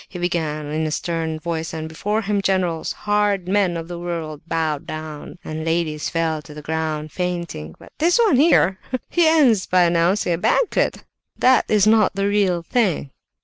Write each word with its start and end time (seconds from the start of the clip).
He 0.09 0.17
began 0.17 0.65
in 0.65 0.87
a 0.87 0.89
stern 0.89 1.39
voice, 1.39 1.75
and 1.75 1.87
before 1.87 2.23
him 2.23 2.41
generals, 2.41 2.91
hard 2.91 3.47
men 3.47 3.77
of 3.77 3.87
the 3.87 3.99
world, 3.99 4.41
bowed 4.47 4.87
down, 4.87 5.37
and 5.43 5.63
ladies 5.63 6.09
fell 6.09 6.41
to 6.41 6.55
the 6.55 6.61
ground 6.63 7.11
fainting. 7.11 7.75
But 7.77 7.93
this 7.99 8.17
one 8.17 8.37
here—he 8.37 9.27
ends 9.27 9.67
by 9.67 9.83
announcing 9.83 10.33
a 10.33 10.39
banquet! 10.39 11.03
That 11.37 11.65
is 11.69 11.85
not 11.85 12.15
the 12.15 12.27
real 12.27 12.63
thing!" 12.63 13.11